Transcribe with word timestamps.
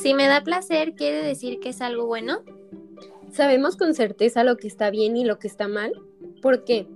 Si 0.00 0.14
me 0.14 0.28
da 0.28 0.44
placer, 0.44 0.94
¿quiere 0.94 1.24
decir 1.24 1.58
que 1.58 1.70
es 1.70 1.80
algo 1.80 2.06
bueno? 2.06 2.42
¿Sabemos 3.32 3.76
con 3.76 3.94
certeza 3.94 4.44
lo 4.44 4.56
que 4.56 4.68
está 4.68 4.90
bien 4.90 5.16
y 5.16 5.24
lo 5.24 5.40
que 5.40 5.48
está 5.48 5.66
mal? 5.66 5.92
¿Por 6.40 6.64
qué? 6.64 6.86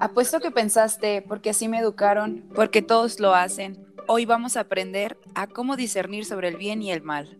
Apuesto 0.00 0.40
que 0.40 0.50
pensaste, 0.50 1.22
porque 1.22 1.50
así 1.50 1.68
me 1.68 1.78
educaron, 1.78 2.44
porque 2.56 2.82
todos 2.82 3.20
lo 3.20 3.34
hacen. 3.36 3.86
Hoy 4.08 4.26
vamos 4.26 4.56
a 4.56 4.60
aprender 4.60 5.16
a 5.36 5.46
cómo 5.46 5.76
discernir 5.76 6.24
sobre 6.24 6.48
el 6.48 6.56
bien 6.56 6.82
y 6.82 6.90
el 6.90 7.02
mal. 7.02 7.38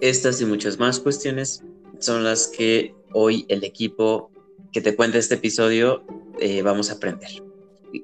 Estas 0.00 0.40
y 0.40 0.46
muchas 0.46 0.78
más 0.78 0.98
cuestiones 0.98 1.62
son 1.98 2.24
las 2.24 2.48
que 2.48 2.94
hoy 3.12 3.44
el 3.50 3.64
equipo 3.64 4.30
que 4.72 4.80
te 4.80 4.96
cuenta 4.96 5.18
este 5.18 5.34
episodio 5.34 6.02
eh, 6.40 6.62
vamos 6.62 6.90
a 6.90 6.94
aprender. 6.94 7.30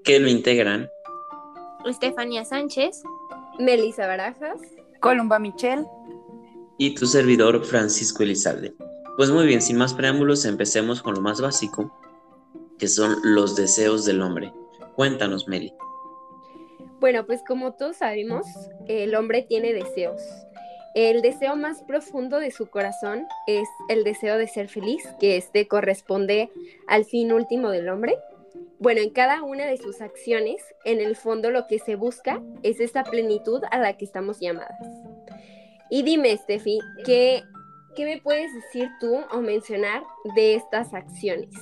¿Qué 0.04 0.20
lo 0.20 0.28
integran? 0.28 0.90
Estefanía 1.86 2.44
Sánchez, 2.44 3.02
Melissa 3.58 4.06
Barajas, 4.06 4.60
Columba 5.02 5.40
Michel 5.40 5.84
y 6.78 6.94
tu 6.94 7.06
servidor 7.06 7.64
Francisco 7.64 8.22
Elizalde. 8.22 8.72
Pues 9.16 9.30
muy 9.30 9.46
bien, 9.46 9.60
sin 9.60 9.76
más 9.76 9.94
preámbulos, 9.94 10.44
empecemos 10.44 11.02
con 11.02 11.14
lo 11.14 11.20
más 11.20 11.40
básico, 11.40 11.92
que 12.78 12.86
son 12.86 13.16
los 13.24 13.56
deseos 13.56 14.04
del 14.04 14.22
hombre. 14.22 14.52
Cuéntanos, 14.94 15.48
Meli. 15.48 15.74
Bueno, 17.00 17.26
pues 17.26 17.42
como 17.46 17.72
todos 17.72 17.96
sabemos, 17.96 18.46
el 18.86 19.16
hombre 19.16 19.42
tiene 19.42 19.72
deseos. 19.72 20.22
El 20.94 21.20
deseo 21.20 21.56
más 21.56 21.82
profundo 21.82 22.38
de 22.38 22.52
su 22.52 22.66
corazón 22.66 23.26
es 23.48 23.68
el 23.88 24.04
deseo 24.04 24.38
de 24.38 24.46
ser 24.46 24.68
feliz, 24.68 25.02
que 25.18 25.36
este 25.36 25.66
corresponde 25.66 26.48
al 26.86 27.04
fin 27.04 27.32
último 27.32 27.70
del 27.70 27.88
hombre. 27.88 28.18
Bueno, 28.82 29.00
en 29.00 29.10
cada 29.10 29.44
una 29.44 29.66
de 29.66 29.76
sus 29.76 30.00
acciones, 30.00 30.60
en 30.84 31.00
el 31.00 31.14
fondo 31.14 31.52
lo 31.52 31.68
que 31.68 31.78
se 31.78 31.94
busca 31.94 32.42
es 32.64 32.80
esta 32.80 33.04
plenitud 33.04 33.62
a 33.70 33.78
la 33.78 33.96
que 33.96 34.04
estamos 34.04 34.40
llamadas. 34.40 34.76
Y 35.88 36.02
dime, 36.02 36.36
Steffi, 36.36 36.80
¿qué, 37.04 37.44
¿qué 37.94 38.04
me 38.04 38.20
puedes 38.20 38.52
decir 38.52 38.90
tú 38.98 39.20
o 39.30 39.40
mencionar 39.40 40.02
de 40.34 40.56
estas 40.56 40.94
acciones? 40.94 41.54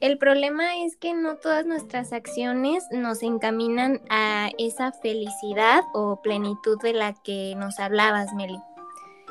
El 0.00 0.18
problema 0.18 0.84
es 0.84 0.96
que 0.96 1.14
no 1.14 1.36
todas 1.36 1.64
nuestras 1.64 2.12
acciones 2.12 2.84
nos 2.90 3.22
encaminan 3.22 4.00
a 4.10 4.50
esa 4.58 4.90
felicidad 4.90 5.82
o 5.94 6.20
plenitud 6.20 6.82
de 6.82 6.94
la 6.94 7.14
que 7.22 7.54
nos 7.56 7.78
hablabas, 7.78 8.34
Meli. 8.34 8.58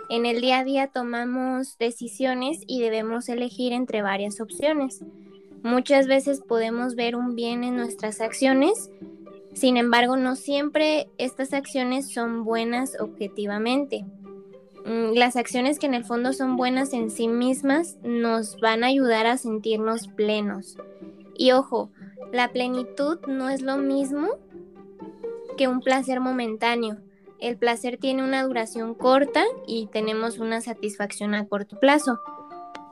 En 0.09 0.25
el 0.25 0.39
día 0.39 0.59
a 0.59 0.63
día 0.63 0.87
tomamos 0.87 1.77
decisiones 1.80 2.61
y 2.65 2.80
debemos 2.80 3.27
elegir 3.27 3.73
entre 3.73 4.02
varias 4.02 4.39
opciones. 4.39 5.03
Muchas 5.64 6.08
veces 6.08 6.42
podemos 6.42 6.95
ver 6.95 7.16
un 7.16 7.36
bien 7.36 7.64
en 7.64 7.75
nuestras 7.78 8.22
acciones, 8.22 8.92
sin 9.53 9.78
embargo, 9.78 10.17
no 10.17 10.36
siempre 10.36 11.09
estas 11.17 11.53
acciones 11.53 12.11
son 12.11 12.44
buenas 12.44 13.00
objetivamente. 13.00 14.03
Mm, 14.86 15.14
las 15.14 15.36
acciones 15.36 15.80
que 15.80 15.86
en 15.86 15.94
el 15.94 16.03
fondo 16.03 16.33
son 16.33 16.58
buenas 16.58 16.92
en 16.94 17.09
sí 17.09 17.28
mismas 17.28 17.97
nos 18.03 18.59
van 18.59 18.83
a 18.83 18.88
ayudar 18.88 19.28
a 19.28 19.38
sentirnos 19.38 20.08
plenos. 20.08 20.78
Y 21.36 21.52
ojo, 21.52 21.92
la 22.31 22.52
plenitud 22.52 23.20
no 23.27 23.50
es 23.50 23.61
lo 23.61 23.77
mismo 23.77 24.27
que 25.55 25.67
un 25.67 25.81
placer 25.81 26.20
momentáneo. 26.20 26.98
El 27.39 27.58
placer 27.58 27.98
tiene 27.98 28.23
una 28.23 28.44
duración 28.44 28.95
corta 28.95 29.44
y 29.67 29.88
tenemos 29.88 30.39
una 30.39 30.61
satisfacción 30.61 31.36
a 31.36 31.48
corto 31.48 31.80
plazo. 31.80 32.20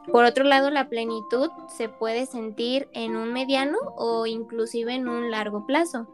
Por 0.09 0.25
otro 0.25 0.43
lado, 0.43 0.71
la 0.71 0.89
plenitud 0.89 1.49
se 1.67 1.89
puede 1.89 2.25
sentir 2.25 2.89
en 2.93 3.15
un 3.15 3.31
mediano 3.31 3.77
o 3.97 4.25
inclusive 4.25 4.93
en 4.93 5.07
un 5.07 5.29
largo 5.29 5.65
plazo. 5.67 6.07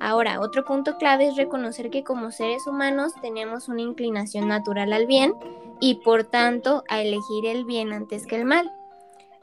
Ahora, 0.00 0.40
otro 0.40 0.64
punto 0.64 0.96
clave 0.98 1.28
es 1.28 1.36
reconocer 1.36 1.90
que 1.90 2.04
como 2.04 2.30
seres 2.30 2.66
humanos 2.66 3.12
tenemos 3.22 3.68
una 3.68 3.82
inclinación 3.82 4.48
natural 4.48 4.92
al 4.92 5.06
bien 5.06 5.34
y 5.80 5.96
por 5.96 6.24
tanto 6.24 6.84
a 6.88 7.02
elegir 7.02 7.46
el 7.46 7.64
bien 7.64 7.92
antes 7.92 8.26
que 8.26 8.36
el 8.36 8.44
mal. 8.44 8.70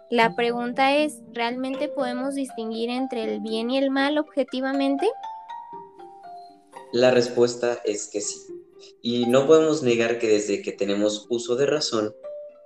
La 0.10 0.36
pregunta 0.36 0.96
es, 0.96 1.22
¿realmente 1.32 1.88
podemos 1.88 2.36
distinguir 2.36 2.90
entre 2.90 3.24
el 3.24 3.40
bien 3.40 3.70
y 3.70 3.78
el 3.78 3.92
mal 3.92 4.18
objetivamente? 4.18 5.10
La 6.92 7.12
respuesta 7.12 7.80
es 7.86 8.10
que 8.10 8.20
sí. 8.20 8.38
Y 9.02 9.26
no 9.28 9.48
podemos 9.48 9.84
negar 9.84 10.20
que 10.20 10.28
desde 10.28 10.62
que 10.62 10.74
tenemos 10.74 11.28
uso 11.30 11.56
de 11.56 11.66
razón, 11.66 12.14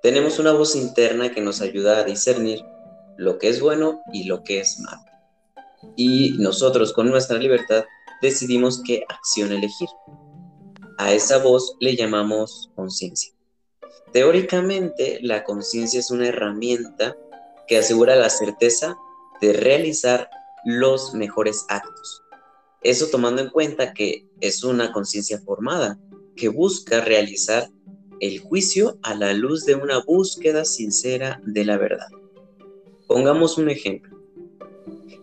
tenemos 0.06 0.38
una 0.38 0.52
voz 0.52 0.76
interna 0.76 1.32
que 1.32 1.42
nos 1.42 1.62
ayuda 1.62 1.98
a 1.98 2.04
discernir 2.04 2.64
lo 3.18 3.40
que 3.40 3.50
es 3.50 3.60
bueno 3.60 4.04
y 4.14 4.26
lo 4.26 4.44
que 4.44 4.60
es 4.60 4.78
malo. 4.78 5.02
Y 5.96 6.36
nosotros 6.38 6.94
con 6.94 7.10
nuestra 7.10 7.40
libertad 7.40 7.86
decidimos 8.22 8.84
qué 8.86 9.04
acción 9.10 9.52
elegir. 9.52 9.88
A 11.00 11.12
esa 11.12 11.40
voz 11.40 11.76
le 11.80 11.96
llamamos 11.96 12.70
conciencia. 12.76 13.34
Teóricamente, 14.14 15.18
la 15.24 15.44
conciencia 15.44 16.02
es 16.02 16.12
una 16.12 16.28
herramienta 16.28 17.18
que 17.68 17.80
asegura 17.80 18.16
la 18.16 18.30
certeza 18.30 18.96
de 19.42 19.54
realizar 19.54 20.30
los 20.66 21.16
mejores 21.16 21.66
actos. 21.68 22.22
Eso 22.84 23.08
tomando 23.08 23.42
en 23.42 23.50
cuenta 23.50 23.92
que 23.96 24.28
es 24.40 24.64
una 24.64 24.92
conciencia 24.92 25.40
formada 25.40 25.98
que 26.36 26.50
busca 26.50 27.02
realizar 27.02 27.70
el 28.20 28.40
juicio 28.40 28.98
a 29.02 29.16
la 29.16 29.34
luz 29.34 29.66
de 29.66 29.76
una 29.76 30.02
búsqueda 30.02 30.66
sincera 30.66 31.42
de 31.46 31.66
la 31.66 31.78
verdad. 31.78 32.08
Pongamos 33.08 33.58
un 33.58 33.70
ejemplo. 33.70 34.18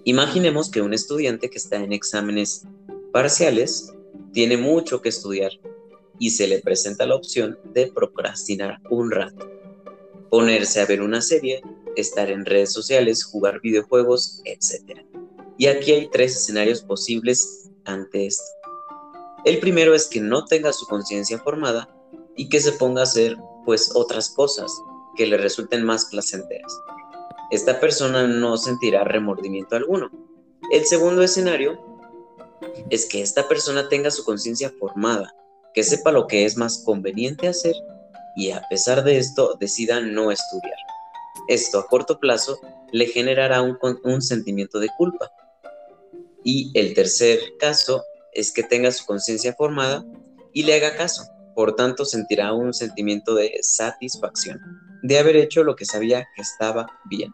Imaginemos 0.05 0.71
que 0.71 0.83
un 0.83 0.95
estudiante 0.95 1.49
que 1.49 1.59
está 1.59 1.77
en 1.77 1.93
exámenes 1.93 2.67
parciales 3.13 3.93
tiene 4.33 4.57
mucho 4.57 5.01
que 5.01 5.09
estudiar 5.09 5.53
y 6.19 6.31
se 6.31 6.47
le 6.47 6.61
presenta 6.61 7.07
la 7.07 7.17
opción 7.17 7.59
de 7.73 7.87
procrastinar 7.93 8.81
un 8.91 9.11
rato, 9.11 9.51
ponerse 10.31 10.81
a 10.81 10.87
ver 10.87 11.03
una 11.03 11.21
serie, 11.21 11.63
estar 11.97 12.31
en 12.31 12.45
redes 12.45 12.73
sociales, 12.73 13.25
jugar 13.25 13.61
videojuegos, 13.61 14.41
etc. 14.45 15.01
Y 15.59 15.67
aquí 15.67 15.93
hay 15.93 16.09
tres 16.11 16.37
escenarios 16.37 16.83
posibles 16.83 17.71
ante 17.85 18.27
esto. 18.27 18.45
El 19.45 19.59
primero 19.59 19.95
es 19.95 20.07
que 20.07 20.21
no 20.21 20.45
tenga 20.45 20.73
su 20.73 20.87
conciencia 20.87 21.39
formada 21.39 21.89
y 22.37 22.49
que 22.49 22.61
se 22.61 22.73
ponga 22.73 23.01
a 23.03 23.05
hacer 23.05 23.37
pues 23.65 23.91
otras 23.95 24.31
cosas 24.31 24.73
que 25.17 25.27
le 25.27 25.37
resulten 25.37 25.85
más 25.85 26.07
placenteras. 26.07 26.73
Esta 27.51 27.81
persona 27.81 28.27
no 28.27 28.57
sentirá 28.57 29.05
remordimiento 29.05 29.77
alguno. 29.77 30.11
El 30.71 30.87
segundo 30.87 31.23
escenario 31.23 31.79
es 32.91 33.07
que 33.07 33.21
esta 33.21 33.49
persona 33.49 33.89
tenga 33.89 34.11
su 34.11 34.25
conciencia 34.25 34.73
formada, 34.79 35.35
que 35.75 35.83
sepa 35.83 36.13
lo 36.13 36.27
que 36.27 36.45
es 36.45 36.57
más 36.57 36.83
conveniente 36.85 37.49
hacer 37.49 37.75
y 38.37 38.51
a 38.51 38.63
pesar 38.71 39.05
de 39.05 39.19
esto 39.19 39.57
decida 39.61 40.01
no 40.01 40.31
estudiar. 40.31 40.77
Esto 41.49 41.79
a 41.79 41.87
corto 41.87 42.19
plazo 42.19 42.59
le 42.91 43.07
generará 43.07 43.63
un, 43.63 43.79
un 44.05 44.23
sentimiento 44.23 44.79
de 44.79 44.89
culpa. 44.97 45.31
Y 46.45 46.71
el 46.75 46.95
tercer 46.95 47.39
caso 47.59 48.03
es 48.33 48.53
que 48.53 48.63
tenga 48.63 48.91
su 48.93 49.05
conciencia 49.05 49.55
formada 49.55 50.05
y 50.53 50.63
le 50.63 50.75
haga 50.75 50.97
caso, 50.97 51.25
por 51.63 51.77
tanto, 51.77 52.05
sentirá 52.05 52.53
un 52.53 52.75
sentimiento 52.75 53.37
de 53.37 53.57
satisfacción, 53.63 54.59
de 55.05 55.17
haber 55.21 55.37
hecho 55.37 55.63
lo 55.63 55.77
que 55.77 55.85
sabía 55.85 56.27
que 56.35 56.43
estaba 56.43 56.89
bien. 57.05 57.33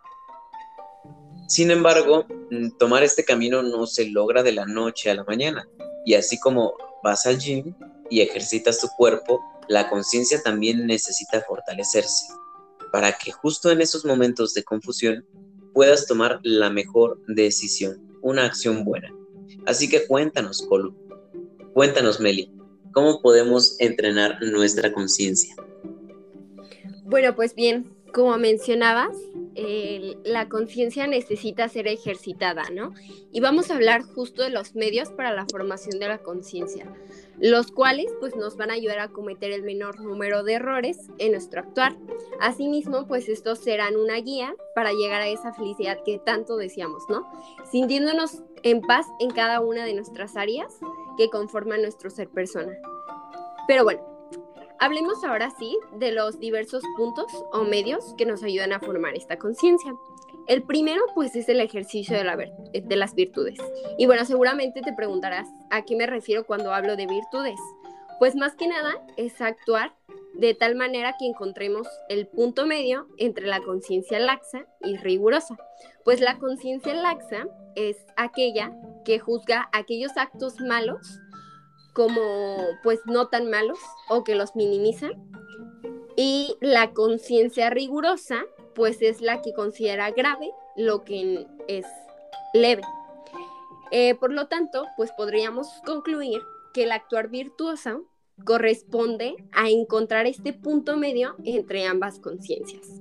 Sin 1.47 1.71
embargo, 1.71 2.27
mm, 2.50 2.77
tomar 2.78 3.03
este 3.03 3.25
camino 3.25 3.62
no 3.62 3.87
se 3.87 4.11
logra 4.11 4.43
de 4.43 4.53
la 4.53 4.67
noche 4.67 5.11
a 5.11 5.15
la 5.15 5.25
mañana. 5.25 5.67
Y 6.05 6.12
así 6.12 6.38
como 6.38 6.75
vas 7.03 7.25
al 7.25 7.38
gym 7.38 7.75
y 8.11 8.21
ejercitas 8.21 8.78
tu 8.81 8.88
cuerpo, 8.99 9.41
la 9.67 9.88
conciencia 9.88 10.43
también 10.43 10.87
necesita 10.87 11.41
fortalecerse 11.41 12.27
para 12.93 13.17
que 13.17 13.33
justo 13.33 13.71
en 13.71 13.81
esos 13.81 14.05
momentos 14.05 14.53
de 14.53 14.62
confusión 14.62 15.25
puedas 15.72 16.06
tomar 16.06 16.38
la 16.43 16.69
mejor 16.69 17.19
decisión, 17.28 17.97
una 18.21 18.44
acción 18.44 18.84
buena. 18.84 19.11
Así 19.65 19.88
que 19.88 20.06
cuéntanos, 20.06 20.61
Colu. 20.69 20.94
Cuéntanos, 21.73 22.20
Meli, 22.20 22.53
¿Cómo 22.99 23.23
podemos 23.23 23.77
entrenar 23.79 24.43
nuestra 24.43 24.93
conciencia? 24.93 25.55
Bueno, 27.05 27.37
pues 27.37 27.55
bien, 27.55 27.95
como 28.12 28.37
mencionabas, 28.39 29.17
la 30.25 30.49
conciencia 30.49 31.06
necesita 31.06 31.69
ser 31.69 31.87
ejercitada, 31.87 32.65
¿no? 32.73 32.95
Y 33.31 33.39
vamos 33.39 33.71
a 33.71 33.77
hablar 33.77 34.03
justo 34.03 34.43
de 34.43 34.50
los 34.50 34.75
medios 34.75 35.11
para 35.11 35.33
la 35.33 35.47
formación 35.49 36.00
de 36.00 36.09
la 36.09 36.19
conciencia, 36.19 36.93
los 37.39 37.71
cuales 37.71 38.06
pues 38.19 38.35
nos 38.35 38.56
van 38.56 38.73
a 38.73 38.75
ayudar 38.75 38.99
a 38.99 39.11
cometer 39.11 39.53
el 39.53 39.62
menor 39.62 40.01
número 40.01 40.43
de 40.43 40.55
errores 40.55 40.99
en 41.19 41.31
nuestro 41.31 41.61
actuar. 41.61 41.97
Asimismo, 42.41 43.06
pues 43.06 43.29
estos 43.29 43.61
serán 43.61 43.94
una 43.97 44.17
guía 44.17 44.56
para 44.75 44.93
llegar 44.93 45.23
a 45.23 45.29
esa 45.29 45.55
felicidad 45.55 46.03
que 46.05 46.19
tanto 46.19 46.56
deseamos, 46.56 47.05
¿no? 47.09 47.31
Sintiéndonos 47.71 48.43
en 48.65 48.81
paz 48.81 49.06
en 49.21 49.31
cada 49.31 49.61
una 49.61 49.85
de 49.85 49.94
nuestras 49.94 50.37
áreas 50.37 50.75
que 51.19 51.29
conforman 51.29 51.82
nuestro 51.82 52.09
ser 52.09 52.31
persona. 52.31 52.73
Pero 53.67 53.85
bueno, 53.85 54.00
hablemos 54.79 55.23
ahora 55.25 55.50
sí 55.59 55.76
de 55.99 56.12
los 56.12 56.38
diversos 56.38 56.82
puntos 56.97 57.26
o 57.53 57.65
medios 57.65 58.15
que 58.17 58.25
nos 58.25 58.43
ayudan 58.43 58.73
a 58.73 58.81
formar 58.81 59.15
esta 59.15 59.38
conciencia. 59.38 59.93
El 60.47 60.62
primero, 60.62 61.03
pues, 61.15 61.37
es 61.37 61.50
el 61.50 61.61
ejercicio 61.61 62.17
de, 62.17 62.81
de 62.81 62.97
las 62.97 63.15
virtudes. 63.15 63.59
Y 63.99 64.06
bueno, 64.06 64.25
seguramente 64.25 64.81
te 64.81 64.94
preguntarás 64.94 65.47
a 65.70 65.82
qué 65.82 65.94
me 65.94 66.06
refiero 66.06 66.47
cuando 66.47 66.73
hablo 66.73 66.97
de 66.97 67.06
virtudes. 67.06 67.61
Pues 68.19 68.35
más 68.35 68.55
que 68.56 68.67
nada 68.67 68.94
es 69.17 69.41
actuar 69.43 69.93
de 70.35 70.55
tal 70.55 70.76
manera 70.76 71.17
que 71.19 71.26
encontremos 71.26 71.87
el 72.09 72.26
punto 72.26 72.65
medio 72.65 73.09
entre 73.17 73.47
la 73.47 73.61
conciencia 73.61 74.19
laxa 74.19 74.67
y 74.81 74.97
rigurosa. 74.97 75.56
Pues 76.05 76.20
la 76.20 76.38
conciencia 76.38 76.94
laxa 76.94 77.47
es 77.75 77.97
aquella 78.17 78.73
que 79.08 79.19
juzga 79.19 79.70
aquellos 79.72 80.19
actos 80.19 80.60
malos 80.60 81.22
como 81.94 82.20
pues 82.82 83.00
no 83.06 83.28
tan 83.28 83.49
malos 83.49 83.78
o 84.10 84.22
que 84.22 84.34
los 84.34 84.55
minimiza. 84.55 85.08
Y 86.14 86.58
la 86.60 86.93
conciencia 86.93 87.70
rigurosa 87.70 88.44
pues 88.75 89.00
es 89.00 89.22
la 89.22 89.40
que 89.40 89.55
considera 89.55 90.10
grave 90.10 90.50
lo 90.76 91.05
que 91.05 91.46
es 91.69 91.87
leve. 92.52 92.82
Eh, 93.93 94.14
por 94.16 94.31
lo 94.31 94.46
tanto, 94.46 94.84
pues 94.99 95.10
podríamos 95.12 95.69
concluir 95.87 96.43
que 96.75 96.82
el 96.82 96.93
actuar 96.93 97.31
virtuoso 97.31 98.05
corresponde 98.44 99.37
a 99.52 99.70
encontrar 99.70 100.26
este 100.26 100.52
punto 100.52 100.99
medio 100.99 101.34
entre 101.44 101.87
ambas 101.87 102.20
conciencias. 102.20 103.00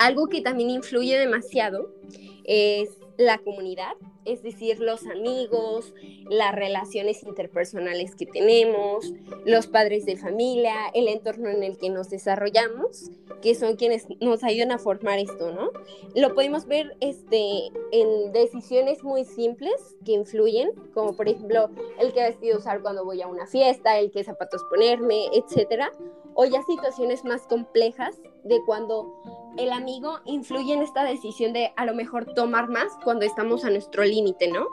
Algo 0.00 0.26
que 0.26 0.40
también 0.40 0.70
influye 0.70 1.16
demasiado 1.16 1.94
es 2.42 2.98
la 3.24 3.38
comunidad, 3.38 3.92
es 4.24 4.42
decir, 4.42 4.78
los 4.80 5.06
amigos, 5.06 5.94
las 6.28 6.54
relaciones 6.54 7.22
interpersonales 7.22 8.14
que 8.14 8.26
tenemos, 8.26 9.12
los 9.44 9.66
padres 9.66 10.06
de 10.06 10.16
familia, 10.16 10.74
el 10.94 11.08
entorno 11.08 11.48
en 11.48 11.62
el 11.62 11.76
que 11.76 11.90
nos 11.90 12.10
desarrollamos, 12.10 13.10
que 13.40 13.54
son 13.54 13.76
quienes 13.76 14.06
nos 14.20 14.44
ayudan 14.44 14.72
a 14.72 14.78
formar 14.78 15.18
esto, 15.18 15.52
¿no? 15.52 15.70
Lo 16.14 16.34
podemos 16.34 16.66
ver 16.66 16.96
este, 17.00 17.68
en 17.90 18.32
decisiones 18.32 19.02
muy 19.02 19.24
simples 19.24 19.96
que 20.04 20.12
influyen, 20.12 20.70
como 20.94 21.16
por 21.16 21.28
ejemplo 21.28 21.70
el 21.98 22.12
que 22.12 22.22
vestido 22.22 22.58
usar 22.58 22.82
cuando 22.82 23.04
voy 23.04 23.22
a 23.22 23.26
una 23.26 23.46
fiesta, 23.46 23.98
el 23.98 24.10
qué 24.10 24.22
zapatos 24.24 24.62
ponerme, 24.70 25.26
etcétera, 25.32 25.92
o 26.34 26.44
ya 26.44 26.62
situaciones 26.62 27.24
más 27.24 27.42
complejas 27.42 28.20
de 28.44 28.60
cuando 28.64 29.14
el 29.58 29.70
amigo 29.70 30.20
influye 30.24 30.72
en 30.72 30.82
esta 30.82 31.04
decisión 31.04 31.52
de 31.52 31.72
a 31.76 31.84
lo 31.84 31.94
mejor 31.94 32.32
tomar 32.34 32.68
más 32.68 32.92
estamos 33.20 33.64
a 33.64 33.70
nuestro 33.70 34.04
límite, 34.04 34.48
¿no? 34.48 34.66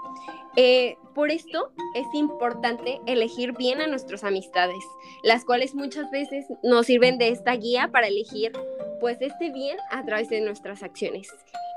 Eh, 0.56 0.98
por 1.14 1.32
esto 1.32 1.72
es 1.96 2.08
importante 2.14 3.00
elegir 3.06 3.54
bien 3.54 3.82
a 3.82 3.88
nuestras 3.88 4.24
amistades, 4.24 4.84
las 5.24 5.46
cuales 5.46 5.76
muchas 5.76 6.10
veces 6.12 6.46
nos 6.64 6.86
sirven 6.86 7.18
de 7.18 7.30
esta 7.30 7.54
guía 7.56 7.90
para 7.92 8.08
elegir 8.08 8.54
pues 9.00 9.18
este 9.22 9.52
bien 9.52 9.78
a 9.92 10.04
través 10.06 10.30
de 10.30 10.42
nuestras 10.42 10.84
acciones. 10.84 11.30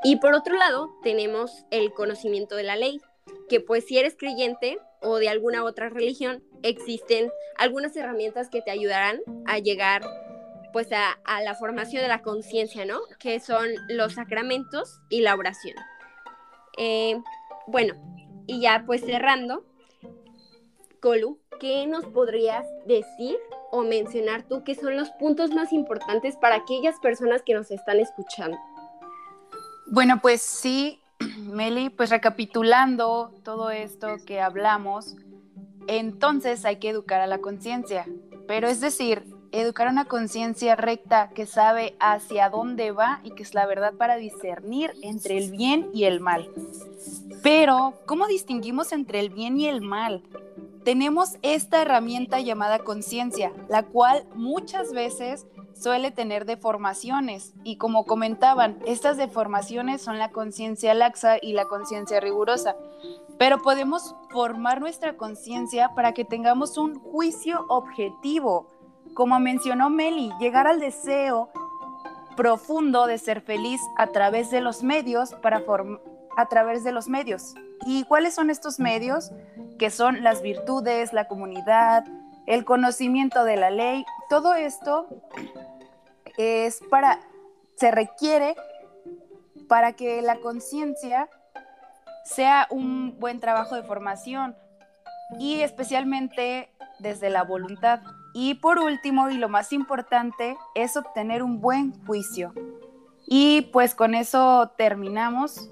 Y 0.04 0.16
por 0.16 0.34
otro 0.34 0.56
lado 0.56 0.90
tenemos 1.02 1.64
el 1.70 1.92
conocimiento 1.92 2.56
de 2.56 2.64
la 2.64 2.76
ley, 2.76 3.00
que 3.48 3.60
pues 3.60 3.84
si 3.86 3.98
eres 3.98 4.16
creyente 4.16 4.78
o 5.00 5.18
de 5.18 5.28
alguna 5.28 5.64
otra 5.64 5.88
religión, 5.88 6.42
existen 6.62 7.30
algunas 7.56 7.94
herramientas 7.96 8.48
que 8.48 8.62
te 8.62 8.70
ayudarán 8.70 9.20
a 9.46 9.58
llegar 9.58 10.02
pues 10.72 10.88
a, 10.92 11.18
la 11.42 11.54
formación 11.54 12.02
de 12.02 12.08
la 12.08 12.22
conciencia, 12.22 12.84
¿no? 12.84 13.00
Que 13.18 13.40
son 13.40 13.68
los 13.88 14.14
sacramentos 14.14 15.00
y 15.10 15.20
la 15.20 15.34
oración. 15.34 15.76
Eh, 16.78 17.20
bueno, 17.66 17.94
y 18.46 18.60
ya 18.60 18.84
pues 18.86 19.02
cerrando, 19.02 19.64
Colu, 21.00 21.38
¿qué 21.60 21.86
nos 21.86 22.04
podrías 22.06 22.66
decir 22.86 23.36
o 23.70 23.82
mencionar 23.82 24.42
tú 24.42 24.64
que 24.64 24.74
son 24.74 24.96
los 24.96 25.10
puntos 25.10 25.50
más 25.52 25.72
importantes 25.72 26.36
para 26.36 26.56
aquellas 26.56 26.98
personas 27.00 27.42
que 27.42 27.54
nos 27.54 27.70
están 27.70 27.98
escuchando? 27.98 28.58
Bueno, 29.86 30.20
pues 30.22 30.42
sí, 30.42 31.00
Meli, 31.38 31.90
pues 31.90 32.10
recapitulando 32.10 33.32
todo 33.42 33.70
esto 33.70 34.16
que 34.26 34.40
hablamos, 34.40 35.16
entonces 35.86 36.64
hay 36.64 36.76
que 36.76 36.90
educar 36.90 37.20
a 37.20 37.26
la 37.26 37.38
conciencia, 37.38 38.06
pero 38.46 38.68
es 38.68 38.80
decir, 38.80 39.24
educar 39.52 39.88
una 39.88 40.06
conciencia 40.06 40.74
recta 40.76 41.30
que 41.34 41.46
sabe 41.46 41.94
hacia 42.00 42.48
dónde 42.48 42.90
va 42.90 43.20
y 43.22 43.32
que 43.32 43.42
es 43.42 43.54
la 43.54 43.66
verdad 43.66 43.94
para 43.94 44.16
discernir 44.16 44.92
entre 45.02 45.36
el 45.36 45.50
bien 45.50 45.90
y 45.92 46.04
el 46.04 46.20
mal. 46.20 46.50
Pero, 47.42 47.94
¿cómo 48.06 48.26
distinguimos 48.26 48.92
entre 48.92 49.20
el 49.20 49.30
bien 49.30 49.58
y 49.60 49.68
el 49.68 49.82
mal? 49.82 50.22
Tenemos 50.84 51.36
esta 51.42 51.82
herramienta 51.82 52.40
llamada 52.40 52.80
conciencia, 52.80 53.52
la 53.68 53.84
cual 53.84 54.24
muchas 54.34 54.92
veces 54.92 55.46
suele 55.74 56.10
tener 56.10 56.44
deformaciones 56.44 57.52
y 57.62 57.76
como 57.76 58.04
comentaban, 58.04 58.78
estas 58.86 59.16
deformaciones 59.16 60.02
son 60.02 60.18
la 60.18 60.30
conciencia 60.30 60.94
laxa 60.94 61.36
y 61.40 61.52
la 61.52 61.66
conciencia 61.66 62.20
rigurosa, 62.20 62.76
pero 63.38 63.62
podemos 63.62 64.14
formar 64.30 64.80
nuestra 64.80 65.16
conciencia 65.16 65.90
para 65.94 66.12
que 66.12 66.24
tengamos 66.24 66.78
un 66.78 66.94
juicio 66.94 67.64
objetivo 67.68 68.71
como 69.14 69.38
mencionó 69.40 69.90
Meli, 69.90 70.30
llegar 70.40 70.66
al 70.66 70.80
deseo 70.80 71.50
profundo 72.36 73.06
de 73.06 73.18
ser 73.18 73.40
feliz 73.40 73.80
a 73.96 74.08
través 74.08 74.50
de 74.50 74.60
los 74.60 74.82
medios 74.82 75.34
para 75.34 75.62
a 76.36 76.46
través 76.46 76.82
de 76.84 76.92
los 76.92 77.08
medios. 77.08 77.54
¿Y 77.84 78.04
cuáles 78.04 78.34
son 78.34 78.50
estos 78.50 78.78
medios? 78.78 79.32
Que 79.78 79.90
son 79.90 80.22
las 80.22 80.40
virtudes, 80.42 81.12
la 81.12 81.28
comunidad, 81.28 82.04
el 82.46 82.64
conocimiento 82.64 83.44
de 83.44 83.56
la 83.56 83.70
ley. 83.70 84.04
Todo 84.28 84.54
esto 84.54 85.06
es 86.38 86.80
para 86.90 87.20
se 87.76 87.90
requiere 87.90 88.54
para 89.68 89.94
que 89.94 90.22
la 90.22 90.36
conciencia 90.36 91.28
sea 92.24 92.66
un 92.70 93.18
buen 93.18 93.40
trabajo 93.40 93.74
de 93.74 93.82
formación 93.82 94.56
y 95.38 95.60
especialmente 95.60 96.70
desde 96.98 97.30
la 97.30 97.42
voluntad. 97.42 98.00
Y 98.34 98.54
por 98.54 98.78
último, 98.78 99.30
y 99.30 99.36
lo 99.36 99.48
más 99.48 99.72
importante, 99.72 100.56
es 100.74 100.96
obtener 100.96 101.42
un 101.42 101.60
buen 101.60 101.92
juicio. 102.06 102.52
Y 103.26 103.62
pues 103.72 103.94
con 103.94 104.14
eso 104.14 104.72
terminamos. 104.76 105.70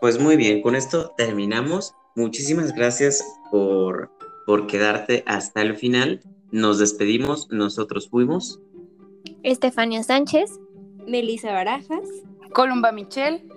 Pues 0.00 0.20
muy 0.20 0.36
bien, 0.36 0.62
con 0.62 0.74
esto 0.74 1.12
terminamos. 1.16 1.94
Muchísimas 2.14 2.72
gracias 2.72 3.24
por, 3.50 4.10
por 4.46 4.66
quedarte 4.66 5.22
hasta 5.26 5.62
el 5.62 5.76
final. 5.76 6.20
Nos 6.50 6.78
despedimos, 6.78 7.48
nosotros 7.50 8.08
fuimos. 8.08 8.60
Estefania 9.42 10.02
Sánchez, 10.02 10.50
Melissa 11.06 11.52
Barajas, 11.52 12.08
Columba 12.52 12.92
Michel 12.92 13.48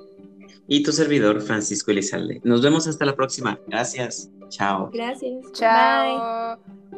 y 0.67 0.83
tu 0.83 0.91
servidor 0.91 1.41
Francisco 1.41 1.91
Elizalde. 1.91 2.41
Nos 2.43 2.61
vemos 2.61 2.87
hasta 2.87 3.05
la 3.05 3.15
próxima. 3.15 3.59
Gracias. 3.67 4.29
Chao. 4.49 4.89
Gracias. 4.91 5.51
Chao. 5.53 6.57
Bye. 6.57 6.88